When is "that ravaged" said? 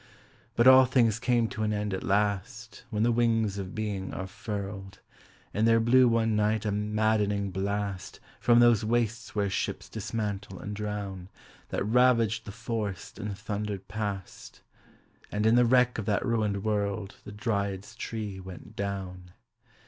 11.69-12.45